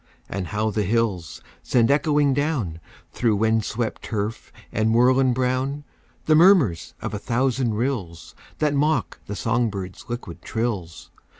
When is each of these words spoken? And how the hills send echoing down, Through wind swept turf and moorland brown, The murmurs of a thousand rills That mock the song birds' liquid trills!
And 0.27 0.47
how 0.47 0.71
the 0.71 0.81
hills 0.81 1.43
send 1.61 1.91
echoing 1.91 2.33
down, 2.33 2.79
Through 3.11 3.35
wind 3.35 3.63
swept 3.63 4.01
turf 4.01 4.51
and 4.71 4.89
moorland 4.89 5.35
brown, 5.35 5.83
The 6.25 6.33
murmurs 6.33 6.95
of 7.03 7.13
a 7.13 7.19
thousand 7.19 7.75
rills 7.75 8.33
That 8.57 8.73
mock 8.73 9.19
the 9.27 9.35
song 9.35 9.69
birds' 9.69 10.05
liquid 10.09 10.41
trills! 10.41 11.11